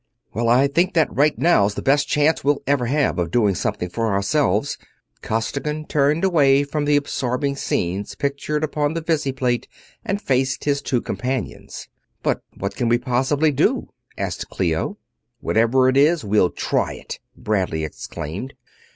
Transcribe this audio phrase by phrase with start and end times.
[0.33, 3.87] "Well, I think that right now's the best chance we'll ever have of doing something
[3.87, 4.79] for ourselves."
[5.21, 9.67] Costigan turned away from the absorbing scenes pictured upon the visiplate
[10.03, 11.87] and faced his two companions.
[12.23, 14.97] "But what can we possibly do?" asked Clio.
[15.39, 18.55] "Whatever it is, we'll try it!" Bradley exclaimed.